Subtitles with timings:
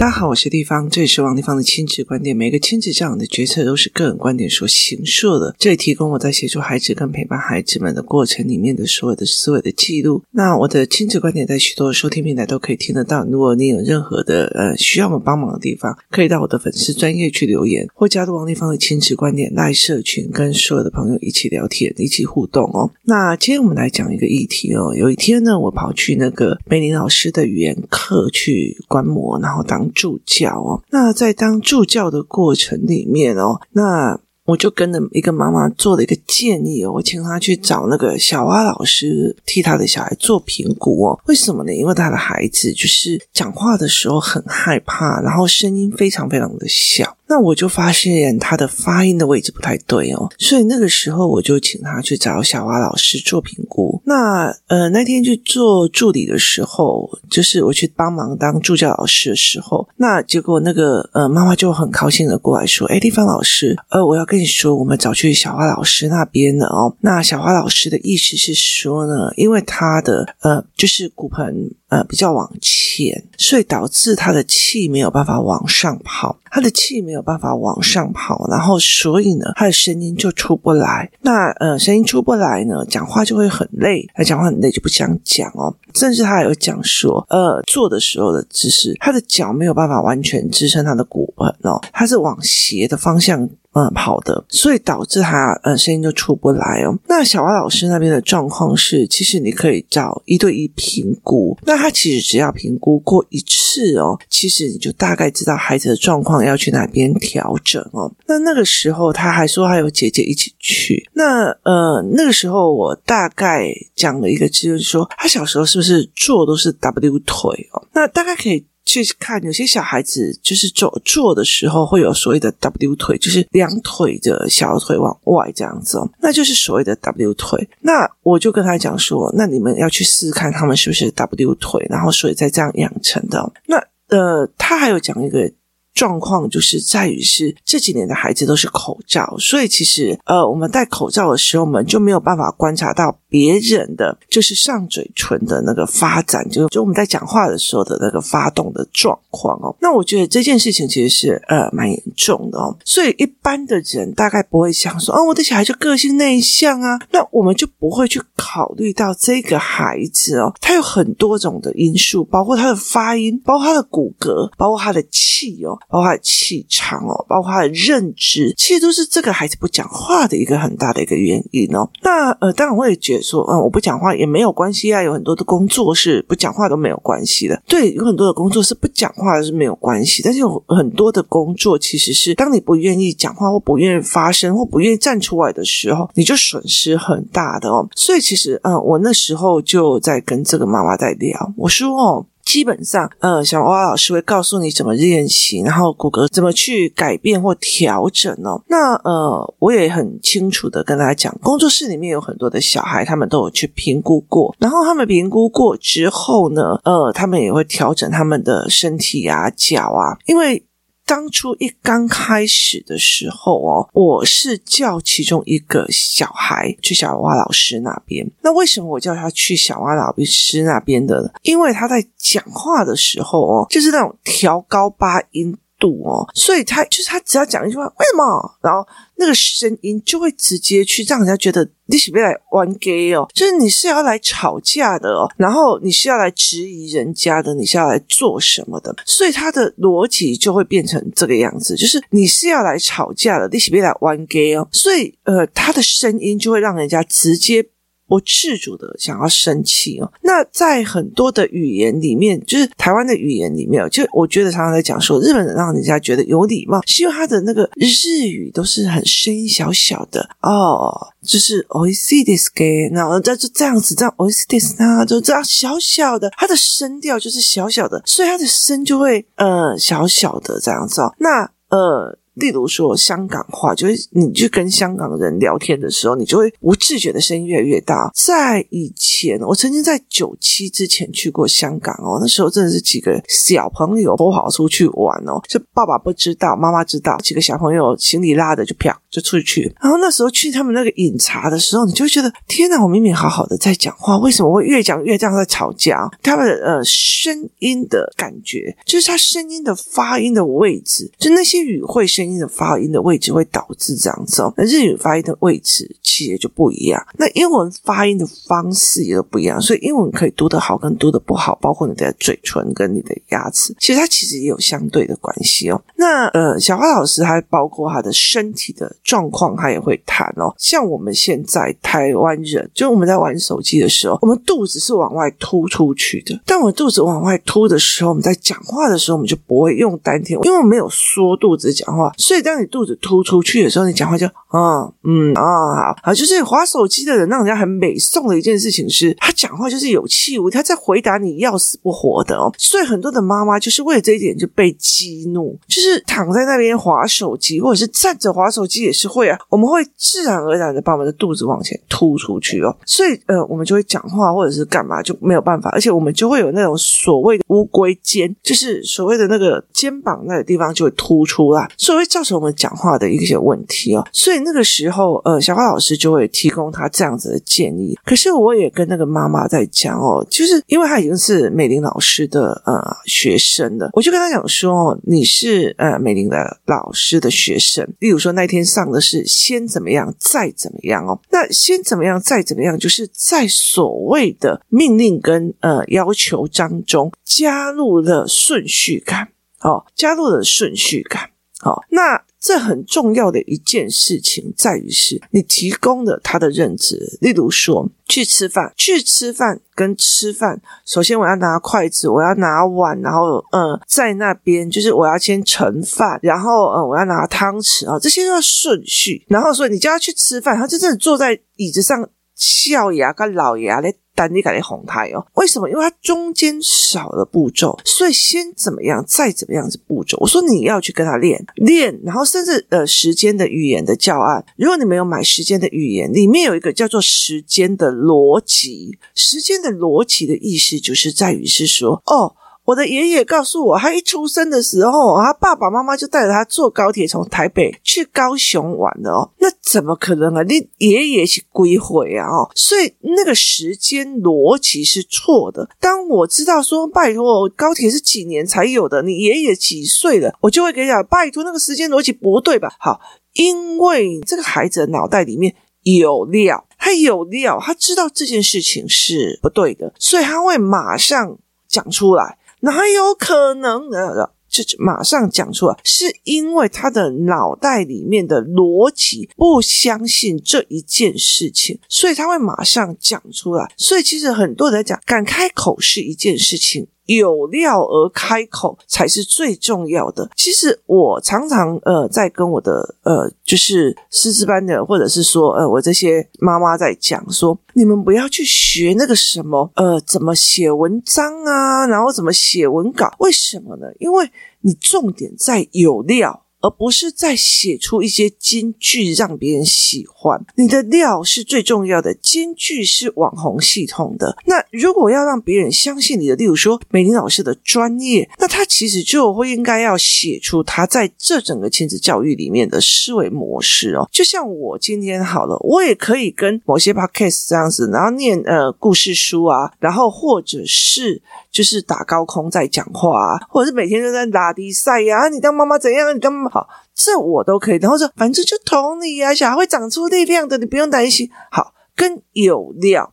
[0.00, 2.34] 大家好，我是丽芳，这里是王丽芳的亲子观点。
[2.34, 5.54] 每个亲子这样的决策都是个人观点所形塑的。
[5.58, 10.22] 这里提供我在协助孩子跟陪伴孩子们的过程里面的所有的思维的记录。
[10.30, 13.26] 那我的亲子观点在许多收听平台都可以听得到。
[13.26, 22.90] 如果你有任何的呃需要我帮忙的地方，可以到我的粉丝专业去留言，或加入王丽芳的亲子观点赖社群，跟所有的朋友一起聊天，一起互动哦。
[23.02, 24.94] 那今天我们来讲一个议题哦。
[24.96, 41.20] 有一天呢，我跑去那个美玲老师的语言课去观摩，然后当助教哦，那在当助教的过程里面哦，那我就跟着一个妈妈做了一个建议哦，我请她去找那个小蛙老师替她的小孩做评估哦。
[41.26, 41.72] 为什么呢？
[41.72, 47.16] 因为她的孩子就是讲话的时候很害怕，然后声音非常非常的小。
[47.30, 54.02] 那我就发现他的发音的位置不太对哦，所以那个时候我就请他去找小蛙老师做评估。
[54.04, 66.96] 那呃那天去做助理的时候，就是我去帮忙当助教老师的时候，那结果那个呃妈妈就很高兴的过来说：“哎，丽芳老师，呃，我要跟你说，我们找去小蛙老师那边了哦。
[67.00, 81.10] 那小蛙老师的意思是说呢，因为他的呃就是骨盆。”呃，比较往前，所以导致他的气没有办法往上跑，他的气没有办法往上跑，然后所以呢，他的声音就出不来。
[81.20, 85.74] 那呃，声音出不来呢，讲话就会很累，他讲话很累就不想讲哦。
[85.94, 93.48] 甚至他还有讲说，呃，坐的时候的姿势，他的脚没有办法完全支撑他的骨盆哦，他是往斜的方向。
[93.72, 96.98] 嗯，跑的，所以导致他呃声音就出不来哦。
[97.06, 101.56] 那小蛙老师那边的状况是，其实你可以找一对一评估。
[101.64, 108.12] 那他其实只要评估过一次哦，其实你就大概知道孩子的状况要去哪边调整哦。
[108.26, 111.08] 那那个时候他还说还有姐姐一起去。
[111.12, 117.86] 那呃那个时候我大概讲了一个，就是说他小时候是不是坐都是 W 腿哦？
[117.92, 118.66] 那大概可以。
[118.84, 127.68] 去看有些小孩子就是坐坐的时候会有所谓的 W 腿，就是两腿的小腿往外这样子哦，那就是所谓的 W 腿。
[127.80, 133.52] 那我就跟他讲说，那你们要去试试看他们是不是 W 腿，然后所以再这样养成的。
[133.66, 133.76] 那
[134.08, 135.50] 呃，他还有讲一个
[135.94, 143.16] 状况，就是在于是这几年的孩子都是口罩，所以其实呃，我们戴口罩的时候，我们就没有办法观察到。
[143.30, 149.72] 别人的就是上嘴唇的那个发展，就就我们在讲话的时候的那个发动的状况哦。
[149.80, 152.76] 那我觉得这件事情其实是呃蛮严重的哦。
[152.84, 171.88] 所以一般的人大概不会想说，哦，我的小孩就个性内向啊，那我们就不会去考虑到这个孩子哦，他有很多种的因素，包括他的发音，包括他的骨骼，包括他的气哦，包括他的气场哦，包括他的认知，其实都是这个孩子不讲话的一个很大的一个原因哦。
[172.02, 173.20] 那呃，当然我也觉得。
[173.30, 177.62] 说嗯，我不讲话也没有关系啊，有很多的工作是不讲话都没有关系的。
[177.68, 187.86] 对，有很多的工作是不讲话是没有关系，但是有很多的工作其实是当你不愿意讲话或不愿意发声或不愿意站出来的时候，你就损失很大的哦。
[187.94, 192.26] 所以其实嗯，我那时候就在跟这个妈妈在聊，我说哦。
[192.50, 198.60] 基本上，呃，小蛙老师会告诉你怎么练习，然后骨骼怎么去改变或调整哦。
[198.66, 210.64] 那呃，我也很清楚的跟大家讲，工作室里面有很多的小孩，他们都有去评估过，然后他们评估过之后呢，呃，他们也会调整他们的身体啊、脚啊，因为。
[211.10, 218.24] 当初一刚开始的时候哦，我是叫其中一个小孩去小蛙老师那边。
[218.42, 221.34] 那为什么我叫他去小蛙老师那边的？
[221.42, 225.58] 因为他在讲话的时候哦，就是那种调高八音。
[225.80, 228.58] 度哦，所以他就是他只要讲一句话，为什么？
[228.62, 228.86] 然后
[229.16, 238.94] 那个声音就会直接去让人家觉得你是不是来玩 gay 哦，就是你是要来吵架的哦，然后你是要来质疑人家的，你是要来做什么的？
[239.06, 244.68] 所以他的逻辑就会变成这个样子，就是你是要来吵架的，你是不是来玩 gay 哦？
[244.70, 247.66] 所以呃，他的声音就会让人家直接。
[248.09, 260.93] 不自主的想要生气哦，那在很多的语言里面，就是台湾的语言里面，就我觉得常常在讲说，日本人让人家觉得有礼貌，是因为他的那个日语都是很声音小小的哦，
[261.23, 272.18] 就是おいしいですか，然后就这样子这样おいしいです啊，就这样小小的，他的声调就是小小的，所以他的声就会呃小小的这样子哦，那呃。
[272.40, 278.10] 例如说香港话，就是你去跟香港人聊天的时候，你就会不自觉的声音越来越大。
[278.14, 289.72] 在以前，我曾经在九七之前去过香港哦，那时候真的是几个小朋友都跑出去玩哦，就爸爸不知道，妈妈知道，几个小朋友行李拉的就啪就出去。
[289.80, 296.08] 然后那时候去他们那个饮茶的时候，你就会觉得天哪，我明明好好的在讲话，为什么会越讲越这样在吵架？
[296.22, 304.54] 他们呃声音的感觉，就是他声音的发音的位置，就那些语汇声音音的发音的位置会导致这样子哦。
[304.56, 315.82] 那日语发音的位置其实就不一样，那英文发音的方式也都不一样，所以英文可以读得好跟读得不好，包括你的嘴唇跟你的牙齿，其实它其实也有相对的关系哦。
[315.96, 320.54] 那呃，小花老师还包括他的身体的状况，他也会谈哦。
[320.58, 326.40] 像我们现在台湾人，就我们在玩手机的时候，我们肚子是往外凸出去的。
[326.46, 332.09] 当我们肚子往外凸的时候，我们在讲话的时候，我们就不会用丹田，因为我没有缩肚子讲话。
[332.16, 342.52] 所以当你肚子凸出去的时候，你讲话就啊嗯啊好啊，就是滑手机的人让人家很美颂的一件事情是，他讲话就是有气无力，他在回答你要死不活的哦。
[342.58, 349.38] 所以很多的妈妈就是为了这一点就被激怒，就是躺在那边滑手机，或者是站着滑手机也是会啊。
[349.48, 352.76] 我们会自然而然的把我们的肚子往前凸出去哦。
[352.84, 364.06] 所以呃，我们就会讲话或者是干嘛就没有办法，而且我们就会有那种所谓的乌龟肩，就是所谓的那个肩膀那个地方就会凸出来，所以会造成我们讲话的一些问题哦。
[364.12, 367.96] 所以那个时候呃，小花老师就会提供他这样子的建议。
[368.04, 381.20] 可是我也跟那个妈妈在讲哦，就是因为她已经是美玲老师的呃学生了，我就跟她讲说，你是呃美玲的老师的学生，例如说那天上的是先怎么样，再怎么样哦。
[381.30, 389.28] 那先怎么样，再怎么样，就是在所谓的命令跟呃要求当中加入了顺序感，
[389.60, 391.30] 哦，加入了顺序感，
[391.62, 392.22] 哦，那。
[392.42, 409.22] 这很重要的一件事情在于是你提供的他的认知，例如说去吃饭，去吃饭跟吃饭，首先我要拿筷子，我要拿碗，然后嗯，在那边就是我要先盛饭，然后嗯，我要拿汤匙啊，这些都要顺序。
[409.28, 412.08] 然后所以你叫他去吃饭，他真的坐在椅子上，
[412.40, 413.94] 笑爷跟老爷咧。
[414.12, 415.24] 等你改的红台哦？
[415.36, 415.70] 为什么？
[415.70, 420.18] 因为它中间少了步骤，所以先怎么样，再怎么样子步骤。
[420.20, 428.98] 我说你要去跟他练练，然后甚至呃时间的语言的教案，如果你没有买时间的语言，里面有一个叫做时间的逻辑。
[429.14, 432.34] 时间的逻辑的意思就是在于是说哦。
[432.70, 439.28] 我的爷爷告诉我，他一出生的时候，他爸爸妈妈就带着他坐高铁从台北去高雄玩的哦。
[439.38, 440.42] 那怎么可能啊？
[440.44, 442.28] 你爷爷是归回啊？
[442.28, 445.68] 哦，所以那个时间逻辑是错的。
[445.80, 449.02] 当我知道说，拜托，高铁是几年才有的？
[449.02, 450.32] 你爷爷几岁了？
[450.40, 452.72] 我就会跟你讲，拜托，那个时间逻辑不对吧？
[452.78, 453.00] 好，
[453.32, 455.52] 因为这个孩子的脑袋里面
[455.82, 461.36] 有料，他有料，他知道这件事情是不对的，所以他会马上
[461.66, 462.38] 讲出来。
[462.60, 464.30] 哪有可能呢？
[464.50, 473.72] 就马上讲出来，是因为他的脑袋里面的逻辑不相信这一件事情，所以他会马上讲出来。
[473.76, 476.88] 所以其实很多人在讲，敢开口是一件事情。
[477.16, 480.30] 有料而开口才是最重要的。
[480.36, 493.86] 其实我常常呃在跟我的呃就是师资班的，或者是说呃我这些妈妈在讲说，你们不要去学那个什么呃怎么写文章啊，然后怎么写文稿，为什么呢？
[493.98, 494.30] 因为
[494.60, 496.44] 你重点在有料。
[496.60, 504.36] 而不是在写出一些金句让别人喜欢，你的料是最重要的，金句是网红系统的。
[504.46, 514.08] 那如果要让别人相信你的，例如说美玲老师的专业，那他其实就会应该要写出他在这整个亲子教育里面的思维模式哦。
[514.12, 526.14] 就像我今天好了，我也可以跟某些 podcast 这样子，然后念呃故事书啊，然后或者是就是打高空在讲话啊，或者是每天都在打比赛呀，你当妈妈怎样？
[526.14, 526.50] 你当妈妈。
[526.50, 527.78] 好，这我都可以。
[527.78, 531.28] 然后说，反正就同理啊，小孩会长出力量的，你不用担心。
[531.50, 533.12] 好，跟有料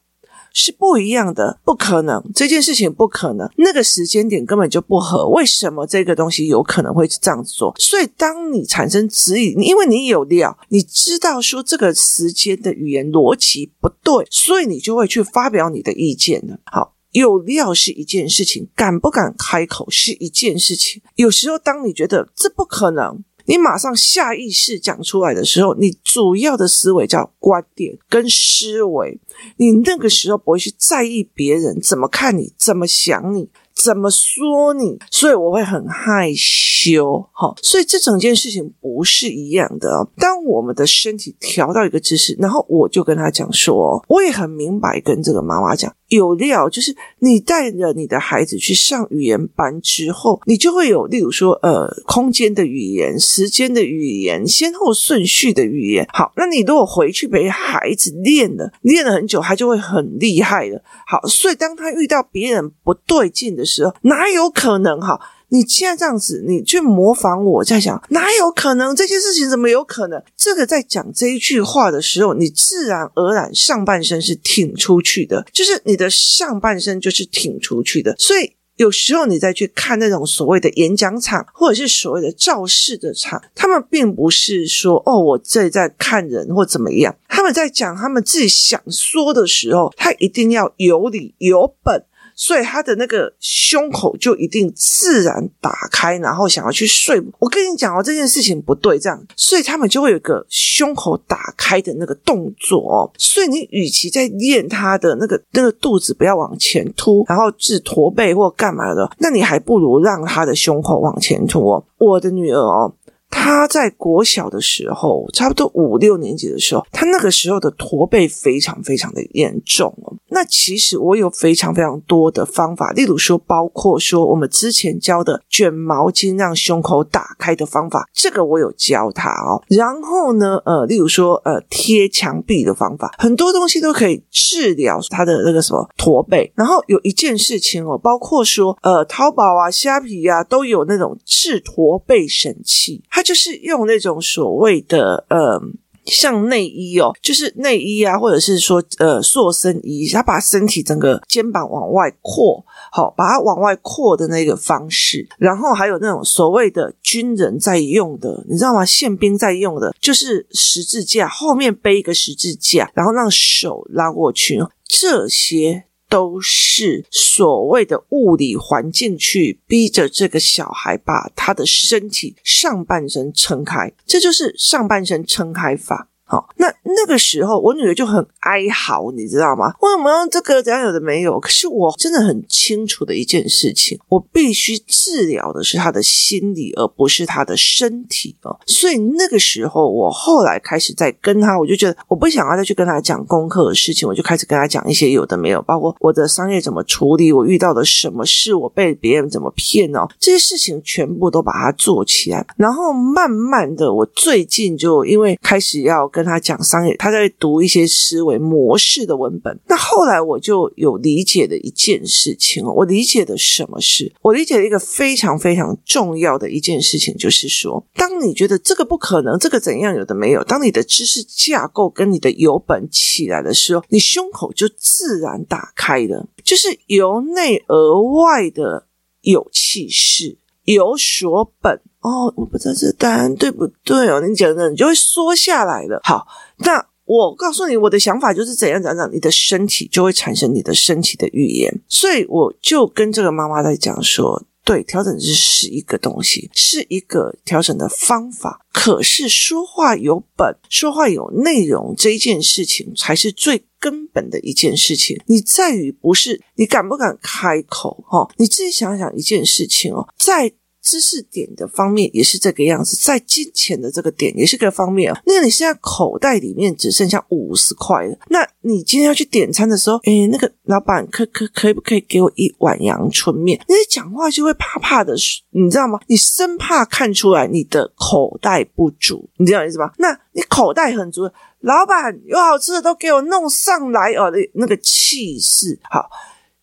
[0.53, 5.27] 是不一样的，不可能，这件事情不可能，那个时间点根本就不合。
[5.29, 7.73] 为什么这个东西有可能会这样子做？
[7.79, 16.59] 所以，当你产生质疑，因为你有料，你知道说这个时间的语言逻辑不对，所以你就会去发表你的意见了。
[16.65, 16.93] 好。
[17.19, 21.01] 有料是一件事情，敢不敢开口是一件事情。
[21.15, 29.19] 有时候，当你觉得这不可能，你马上下意识讲出来的时候，你主要的思维叫观点跟思维。
[29.57, 33.49] 你那个时候不会去在意别人怎么看你，怎么想你。
[33.79, 37.29] 怎么说你，所以我会很害羞。
[37.31, 40.09] 哈，所以这整件事情不是一样的。
[40.17, 45.95] 当我们的身体调到一个姿势，然后我就跟他讲说，我也很明白跟这个妈妈讲。
[46.09, 56.07] 有料，就是你带着你的孩子去上语言班之后，你就会有，例如说，呃，空间的语言、时间的语言、先后顺序的语言。
[56.13, 60.81] 好，那你如果回去陪孩子练了，练了很久，他就会很厉害了。
[61.05, 65.01] 好，所以当他遇到别人不对劲的时候，哪有可能？
[65.01, 65.19] 哈。
[65.49, 68.95] 你现在这样子，你去模仿我，在想哪有可能？
[68.95, 70.21] 这些事情怎么有可能？
[70.35, 78.15] 这个在讲这一句话的时候，你自然而然上半身是挺出去的，就是你的上半身就是挺出去的。
[78.17, 92.03] 所以有时候你再去看那种所谓的演讲场，或者是所谓的造势的场，他们并不是说哦，我这在看人或怎么样，他们在讲他们自己想说的时候，他一定要有理有本。
[92.37, 97.19] 所以他的那个胸口就一定自然打开，然后想要去睡。
[97.39, 103.11] 我跟你讲哦，这件事情不对，这样，所以他们就会有一个胸口打开的那个动作哦。
[103.17, 111.83] 所以你与其在练他的那个那个肚子不要往前凸，然后是驼背或干嘛的，那你还不如让他的胸口往前凸哦。
[111.97, 112.93] 我的女儿哦。
[113.29, 120.15] 他在国小的时候，差不多五六年级的时候，他那个时候的驼背非常非常的严重哦。
[120.37, 129.63] 那其实我有非常非常多的方法，例如说，包括说我们之前教的卷毛巾让胸口打开的方法，这个我有教他哦。
[129.67, 136.53] 然后呢，呃，例如说，呃，贴墙壁的方法，很多东西都可以治疗他的那个什么驼背。
[136.53, 143.03] 然后有一件事情哦，包括说，呃，淘宝啊、虾皮啊，都有那种治驼背神器。
[143.09, 145.59] 它就是用那种所谓的呃，
[146.07, 155.27] 像内衣哦，就是内衣啊，或者是说呃塑身衣，他把身体整个肩膀往外扩，好，把它往外扩的那个方式。
[155.37, 158.85] 然后还有那种所谓的军人在用的，你知道吗？
[158.85, 165.86] 宪兵在用的，就是十字架后面背一个十字架，然后让手拉过去，这些。
[166.09, 176.09] 都是所谓的物理环境去逼着这个小孩把他的身体上半身撑开，这就是上半身撑开法。
[176.29, 179.73] 好，那那个时候我女儿就很哀嚎，你知道吗？
[179.79, 181.39] 为什么用这个怎样有的没有？
[181.39, 188.59] 可是我真的很清楚的一件事情，我必须治疗的是她的心理，而不是她的身体哦。
[188.65, 202.45] 所以那个时候，我后来开始在跟她，我就觉得我不想要再去跟她讲功课的事情，我就开始跟她讲一些有的没有，包括我的商业怎么处理，我遇到的什么事，我被别人怎么骗哦，这些事情全部都把它做起来。
[202.57, 206.11] 然后慢慢的，我最近就因为开始要。
[206.17, 209.55] 跟他讲商业，他在读一些思维模式的文本。
[209.67, 214.11] 那后来我就有理解的一件事情哦，我理解的什么事？
[214.23, 228.87] 我理解了一个非常非常重要的一件事情，就是说，当你觉得这个不可能，这个怎样有的没有，当你的知识架构跟你的有本起来的时候，你胸口就自然打开了，就是由内而外的
[229.21, 231.79] 有气势，有所本。
[232.07, 234.21] 哦，我不知道这答案对不对哦。
[234.25, 235.99] 你讲的，你就会缩下来了。
[236.03, 236.25] 好，
[236.59, 241.81] 那我告诉你，我的想法就是怎样怎样，你的身体就会产生你的身体的语言。
[241.89, 248.65] 所以我就跟这个妈妈在讲说，对，调整是一个东西，是一个调整的方法。
[248.71, 255.17] 可是说话有本，说话有内容，这一件事情才是最根本的一件事情。
[255.25, 258.29] 你在于不是你敢不敢开口哦？
[258.37, 260.53] 你自己想想一件事情哦，在。
[260.81, 265.13] 知识点的方面也是这个样子，在金钱的这个点也是个方面。
[265.25, 273.59] 那你现在口袋里面只剩下五十块了，那你今天要去点餐的时候，诶，那个老板可可可不可以给我一碗阳春面？
[273.67, 275.13] 你讲话就会怕怕的，
[275.51, 275.99] 你知道吗？
[276.07, 279.91] 你生怕看出来你的口袋不足，你知道意思吗？
[279.97, 281.29] 那你口袋很足，
[281.61, 286.09] 老板有好吃的都给我弄上来哦，那那个气势好。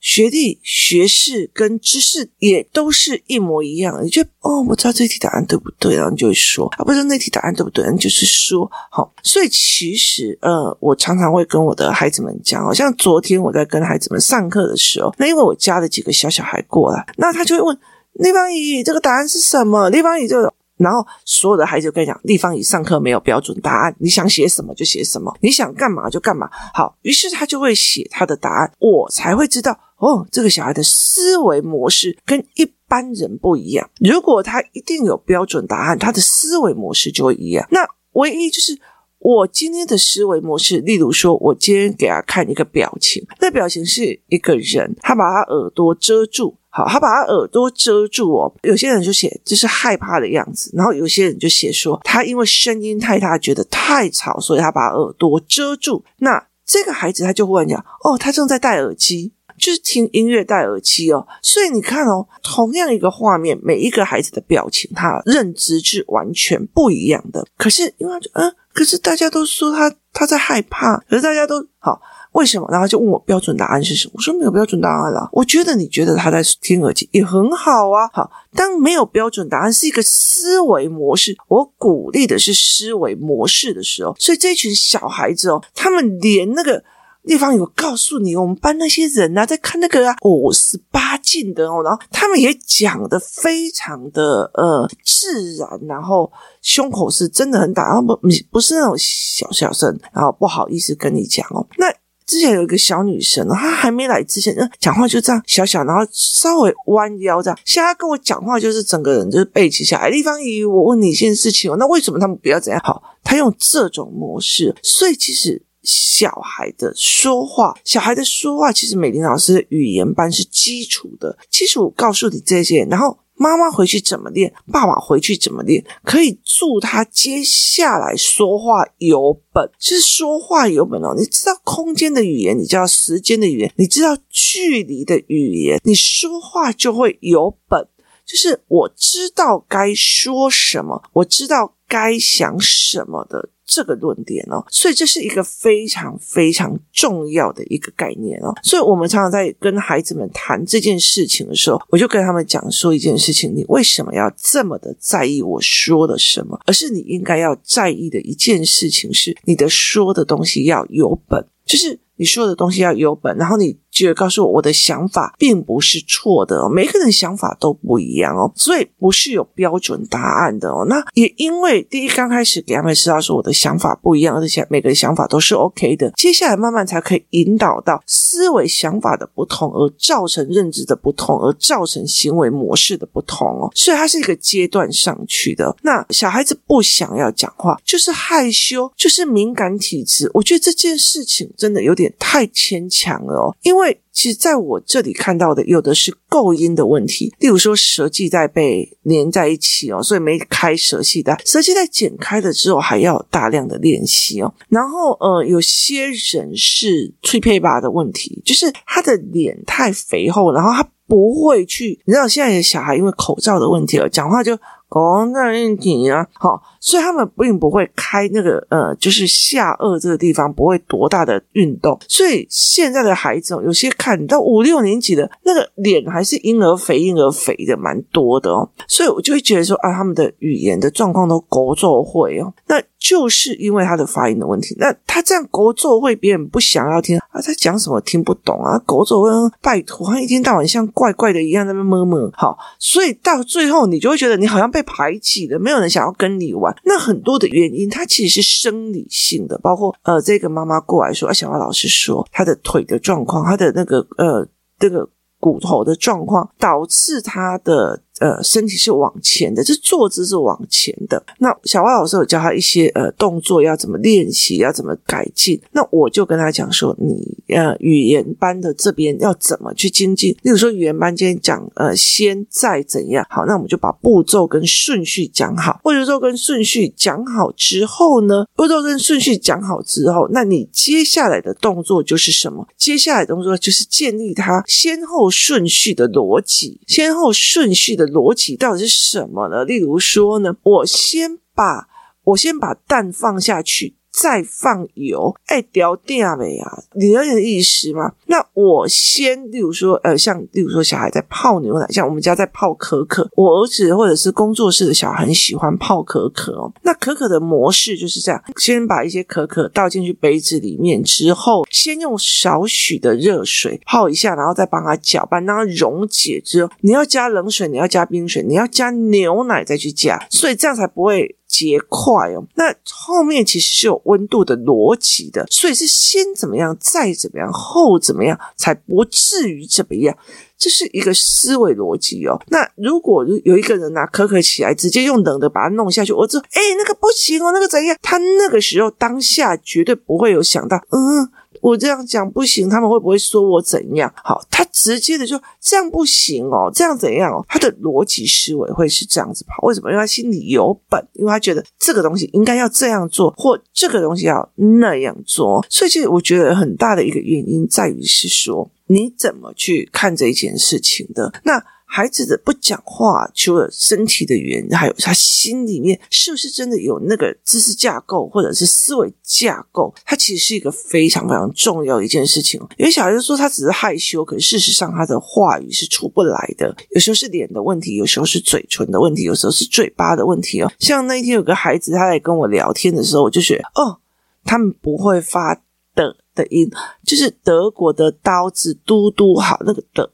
[0.05, 4.05] 学历、学士跟知识也都是一模一样。
[4.05, 5.97] 你就哦，我知道这题答案对不对？
[5.97, 7.91] 然后你就会说啊，不知道那题答案对不对？
[7.91, 9.11] 你就是说好。
[9.23, 17.79] 所以其实呃，我常常会跟我的孩子们讲，好像昨天我在跟孩子们上课的时候，那因为我加了几个小小孩过来，那他就会问
[18.13, 19.89] 立方体这个答案是什么？
[19.89, 20.53] 立方体就。
[20.77, 26.51] 然后所有的孩子就跟你讲，立方体上课没有标准答案，你想写什么就写什么，你想干嘛就干嘛。
[26.75, 33.89] 好，于是他就会写他的答案，我才会知道哦，这个小孩的思维模式跟一般人不一样。
[34.01, 37.67] 如果他一定有标准答案，他的思维模式就会一样。
[37.71, 37.81] 那
[38.13, 38.79] 唯一就是
[39.19, 46.57] 我今天的思维模式，例如说，我今天给他看一个表情，那表情是一个人，他把他耳朵遮住。
[46.69, 48.53] 好，他把他耳朵遮住哦。
[48.65, 56.05] 有些人就写这是害怕的样子，然后有些人就写说他因为声音太大，觉得太吵，所以他把耳朵遮住。
[56.19, 61.27] 那这个孩子他就忽然讲哦，他正在戴耳机，就是听音乐戴耳机哦。
[61.43, 67.45] 所以你看哦，同样一个画面，每一个孩子的表情，他认知是完全不一样的。
[67.57, 72.01] 可是因为嗯，可是大家都说他他在害怕，可是大家都好。
[72.35, 72.67] 为什么？
[72.69, 74.15] 然后就问我标准答案是什么？
[74.17, 75.29] 我说没有标准答案了。
[75.31, 78.11] 我觉得你觉得他在听耳机也很好啊。
[78.13, 86.83] 好，当没有标准答案是一个思维模式，我鼓励的是思维模式的时候，所以这群小孩子哦，他们连那个
[87.27, 96.31] 地方有告诉你，我们班那些人啊，在看那个啊，哦，十八禁的哦，然后他们也讲的非常的呃自然，然后
[96.63, 98.19] 胸口是真的很大，然后不
[98.51, 101.87] 不是那种小小声，然后不好意思跟你讲哦，那。
[102.27, 107.59] 之前有一个小女生，她还没来之前，嗯，讲话就这样小小，然后稍微弯腰这样。
[107.67, 110.09] 现在她跟我讲话，就是整个人就是背起下来。
[110.09, 112.81] 丽芳姨，我问你一件事情哦，那为什么他们不要怎样？
[112.83, 123.19] 好，她用这种模式，所以其实小孩的说话，小孩的说话，其实美玲老师的语言班是基础的，基础告诉你这些，然后。
[123.37, 124.55] 妈妈回去怎么练？
[124.71, 125.85] 爸爸回去怎么练？
[126.05, 131.17] 可以助他接下来说话有本，就是说话有本哦。
[131.19, 137.89] 你知道空间的语言，你知道时间的语言，你知道距离的语言，你说话就会有本。
[138.25, 143.51] 就是我知道该说什么，我知道该想什么的。
[143.67, 148.55] 这个论点哦，所以这是一个非常非常重要的一个概念哦。
[148.63, 156.61] 所以我们常常在跟孩子们谈这件事情的时候，我就跟他们讲说一件事情：你为什么要这么的在意我说的什么？
[156.67, 163.79] 而是你应该要在意的一件事情是，你的说的东西要有本，就是你说的东西要有本，然后你。
[163.95, 170.85] 就告诉我，我的想法并不是错的哦，每个人想法都不一样哦，所以不是有标准答案的哦。
[170.89, 183.71] 那也因为第一刚开始给他们知道说我的想法不一样，而且每个人想法都是 OK 的，接下来慢慢才可以引导到思维想法的不同，而造成认知的不同，而造成行为模式的不同哦。
[183.77, 185.73] 所以它是一个阶段上去的。
[185.83, 190.29] 那小孩子不想要讲话，就是害羞，就是敏感体质。
[190.35, 193.84] 我觉得这件事情真的有点太牵强了哦，因为。
[194.13, 204.55] 其实，在我这里看到的，有的是构音的问题，例如说舌系带被粘在一起哦，所以没开舌系带，舌系带剪开了之后，还要大量的练习哦。
[204.69, 214.57] 然后，呃，有些人是脆配吧的问题，就是他的脸太肥厚，然后他不会去，你知道，现在的小孩因为口罩的问题而讲话就。
[214.95, 232.81] 哦，那问题啊，好，所以他们并不会开那个呃，就是下颚这个地方不会多大的运动，所以现在的孩子哦有些看到五六年级的那个脸还是婴儿肥，婴儿肥的蛮多的哦，所以我就会觉得说啊，他们的语言的状况都勾作会哦，那。
[233.05, 239.31] 就是因为他的发音的问题，那他这样狗作会别人不想要听啊，他讲什么听不懂啊，狗作会
[239.61, 246.75] 拜托，他一天到晚像怪怪的一样在那边摸摸，好，所以到最后你就会觉得你好像被排挤的，没有人想要跟你玩。
[246.85, 254.47] 那很多的原因，它其实是生理性的，包括呃，这个妈妈过来说，啊，小花老师说她的腿的状况，她的那个呃，
[254.79, 255.09] 这个
[255.41, 258.04] 骨头的状况，导致她的。
[258.25, 261.23] 呃，身体是往前的，这坐姿是往前的。
[261.41, 265.61] 那小蛙老师有教他一些呃动作，要怎么练习，要怎么改进。
[265.73, 270.35] 那我就跟他讲说，你呃语言班的这边要怎么去精进。
[270.41, 275.79] 例如说，语言班今天讲呃先再怎样，好，那我们就把步骤跟顺序讲好。
[275.83, 282.67] 步骤跟顺序讲好之后呢，步骤跟顺序讲好之后，那你接下来的动作就是什么？
[282.79, 288.14] 接下来的动作就是建立它先后顺序的逻辑，先后顺序的。
[288.15, 289.65] 逻辑到底是什么呢？
[289.65, 291.89] 例如说呢，我先把
[292.23, 293.97] 我先把蛋放下去。
[294.15, 296.79] 再放油，哎，掉掉没啊？
[296.95, 298.13] 你有点意思吗？
[298.27, 306.73] 那我先，例如说，呃，像例如说，小孩在泡牛奶，像我们家在泡可可，我儿子或者是工作室的小孩很喜欢泡可可哦。
[306.83, 321.37] 那可可的模式就是这样：先把一些可可倒进去杯子里面之后，先用少许的热水泡一下，然后再帮它搅拌，让它溶解之后，你要加冷水，你要加冰水，你要加牛奶再去加，所以这样才不会。
[321.55, 330.17] 结块哦，那后面其实是有温度的逻辑的，所以是先怎么样，再怎么样，后怎么样，才不至于怎么样，
[330.59, 332.37] 这是一个思维逻辑哦。
[332.49, 337.97] 那如果有一个人拿可可起来，直接用冷的把它弄下去，我说，哎，那个不行哦，那个怎样？
[338.03, 341.31] 他那个时候当下绝对不会有想到，嗯。
[341.65, 344.13] 我这样讲不行，他们会不会说我怎样？
[344.23, 347.43] 好，他直接的就这样不行哦，这样怎样哦？
[347.49, 349.91] 他的逻辑思维会是这样子跑，为什么？
[349.91, 355.65] 因为他心里有本，因为他觉得这个东西应该要这样做，或这个东西要那样做。
[355.71, 361.33] 所以，其实我觉得很大的一个原因在于是说，你怎么去看这一件事情的？
[361.45, 361.65] 那。
[361.95, 369.95] 孩子的不讲话，除了身体的原因，还有他心里面是不是真的有那个知识架构或者是思维架构？
[370.05, 372.61] 它其实是一个非常非常重要的一件事情。
[372.79, 376.75] 有些小孩就说他只是害羞，可是事实上他的话语是出不来的。
[376.91, 380.73] 有时候是脸的问题，有时候是嘴唇的问题，有时候是嘴巴的问题哦。
[380.81, 384.01] 像那天有个孩子，他来跟我聊天的时候，我就觉得哦，
[384.45, 385.55] 他们不会发
[385.95, 386.69] 的的音，
[387.07, 390.11] 就是德国的刀子嘟嘟好那个的。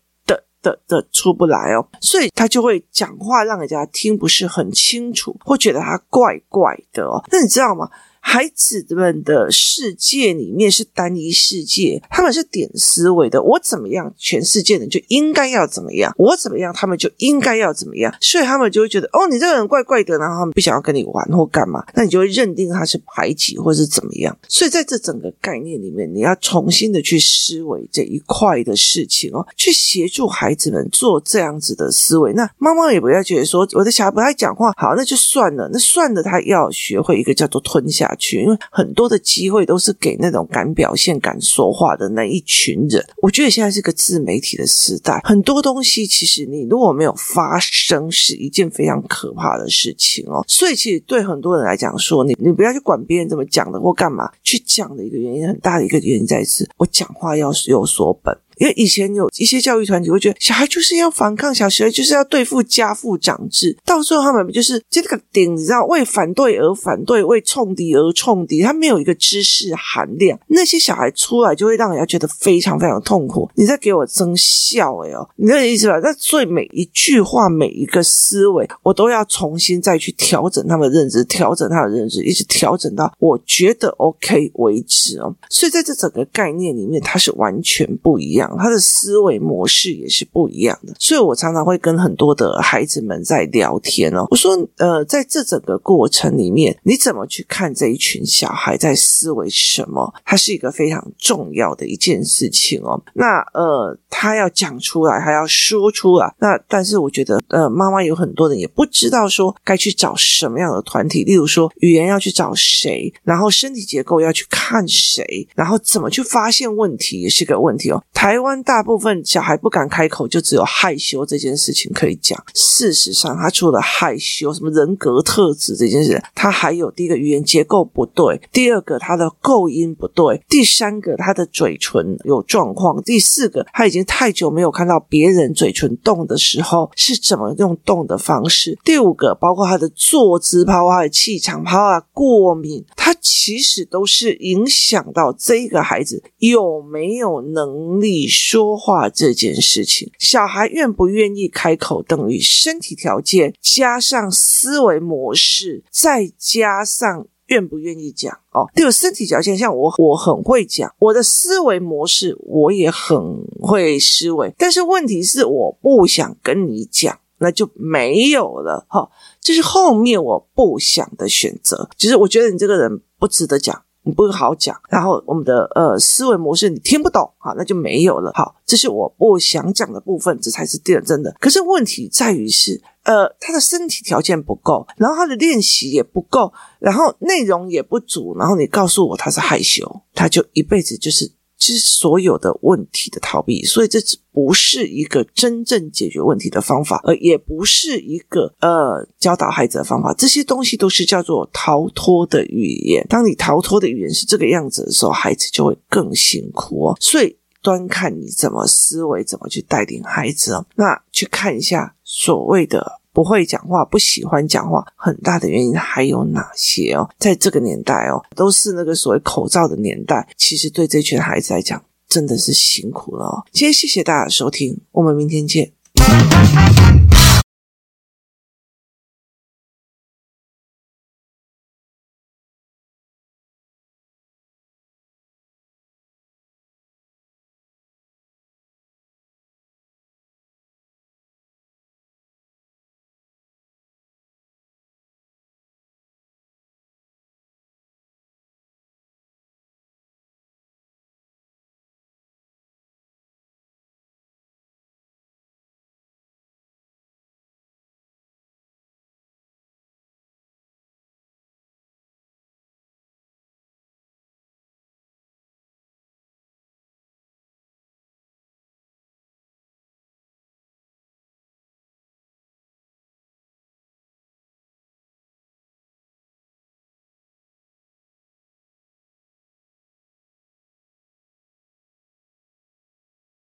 [0.62, 7.22] 的的出不来哦，所以他就会讲话让人家听不是很清楚，会觉得他怪怪的哦。
[7.30, 7.88] 那你知道吗？
[8.22, 13.42] 孩子们的世界里面是单一世界，他们是点思维的。
[13.42, 18.14] 我怎么样，全世界人就应该要怎么样；我怎么样，他们就应该要怎么样。
[18.20, 24.36] 所以他们就会觉得，哦，你这个人怪怪的，然后他们不想要跟你玩或干嘛，那你就会认定他是排挤或是怎么样。
[24.48, 32.32] 所以在这整个概念里面，你要重新的去思维这一块的事情哦，去协助孩子们做这样子的思维。
[32.34, 38.09] 那妈妈也不要觉得说，我的小孩不爱讲话，好，那就算了，那算了，他要学会一个叫做吞下。
[38.16, 43.04] 去，因为很多的机会都是给那种敢表现、敢说话的那一群人。
[43.22, 50.44] 我觉得现在是个自媒体的时代，很多东西其实你如果没有发生，是一件非常可怕的事情哦。
[50.46, 58.36] 所以，其实对很多人来讲，说你你不要去管别人怎么讲的或干嘛，去讲的一个原因，很大的一个原因在是，我讲话要有所本。
[58.60, 73.48] 因为以前有一些教育团体会觉得小孩就是要反抗，小孩就是要对付家父长制，到最后他们就是这个顶，你知道，为反对而反对，为冲敌而冲敌，他没有一个知识含量，那些小孩出来就会让人家觉得非常非常痛苦。
[73.54, 75.98] 你在给我增笑哎哦，你的意思吧？
[76.02, 85.34] 那所以每一句话，每一个思维，我都要重新再去调整他们的认知，调整他的认知，一直调整到我觉得 OK 为止哦。
[85.48, 88.49] 所以在这整个概念里面，它是完全不一样。
[88.58, 94.26] 他的思维模式也是不一样的，所以我常常会跟很多的孩子们在聊天哦。
[94.30, 100.12] 我说，呃，在这整个过程里面，你怎么去看这一群小孩在思维什么？
[100.24, 103.00] 它是一个非常重要的一件事情哦。
[103.14, 106.34] 那呃，他要讲出来，还要说出来。
[106.38, 118.02] 那但是我觉得，呃，妈妈有很多人也不知道说该去找什么样的团体，例如说语言要去找谁，然后身体结构要去看谁，然后怎么去发现问题也是个问题哦。
[118.12, 122.42] 台湾大部分小孩不敢开口，就只有害羞这件事情可以讲。
[122.54, 148.29] 事实上，他除了害羞，什么人格特质这件事，他还有第一个语言结构不对，第二个他的构音不对，第三个他的嘴唇有状况，第四个他已经太久没有看到别人嘴唇动的时候是怎么用动的方式，第五个包括他的坐姿，包括他的气场，包括过敏，他其实都是影响到这个孩子有没有能力。
[148.30, 158.70] 说话这件事情，小孩愿不愿意开口，等于身体条件加上思维模式，再加上愿不愿意讲哦。
[158.74, 163.18] 对，身体条件，像我，我很会讲，我的思维模式我也很
[163.60, 169.10] 会思维，但是问题是我不想跟你讲，那就没有了哈、哦。
[169.40, 173.82] 这是后面我不想的选择，就是我觉得你这个人不值得讲。
[174.02, 178.32] 你不好讲，然后我们的呃思维模式你听不懂，好，那就没有了。
[178.34, 181.34] 好，这是我不想讲的部分，这才是第二真的。
[181.38, 191.32] 可是问题在于是，呃，他的身体条件不够，然后他的练习也不够，然后内容也不足，然后你告诉我他是害羞，他就一辈子就是。
[191.60, 200.12] 其实所有的问题的逃避，所以这只不是一个真正解决问题的方法，而也不是一个呃教导孩子的方法。
[200.14, 203.06] 这些东西都是叫做逃脱的语言。
[203.08, 206.96] 当你逃脱的语言是这个样子的时候，孩子就会更辛苦哦。
[206.98, 210.66] 所以端看你怎么思维，怎么去带领孩子哦。
[210.76, 212.99] 那去看一下所谓的。
[213.12, 217.08] 不会讲话，不喜欢讲话，很大的原因还有哪些哦？
[217.18, 223.44] 在这个年代哦，都是那个所谓口罩的年代，其实对这群孩子来讲，真的是辛苦了哦。
[223.52, 225.72] 今天谢谢大家的收听，我们明天见。